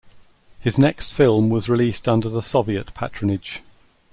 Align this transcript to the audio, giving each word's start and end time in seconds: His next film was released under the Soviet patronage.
His 0.59 0.79
next 0.79 1.13
film 1.13 1.49
was 1.49 1.69
released 1.69 2.07
under 2.09 2.27
the 2.27 2.41
Soviet 2.41 2.91
patronage. 2.95 3.59